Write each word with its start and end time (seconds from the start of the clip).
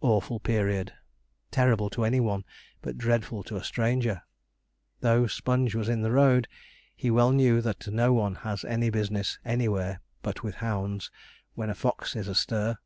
Awful 0.00 0.40
period! 0.40 0.94
terrible 1.50 1.90
to 1.90 2.04
any 2.06 2.18
one, 2.18 2.46
but 2.80 2.96
dreadful 2.96 3.42
to 3.42 3.56
a 3.58 3.62
stranger! 3.62 4.22
Though 5.00 5.26
Sponge 5.26 5.74
was 5.74 5.90
in 5.90 6.00
the 6.00 6.10
road, 6.12 6.48
he 6.96 7.10
well 7.10 7.30
knew 7.30 7.60
that 7.60 7.86
no 7.88 8.10
one 8.14 8.36
has 8.36 8.64
any 8.64 8.88
business 8.88 9.38
anywhere 9.44 10.00
but 10.22 10.42
with 10.42 10.54
hounds, 10.64 11.10
when 11.52 11.68
a 11.68 11.74
fox 11.74 12.16
is 12.16 12.26
astir. 12.26 12.78